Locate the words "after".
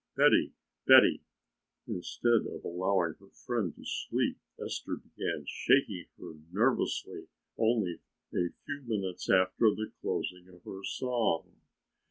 9.29-9.69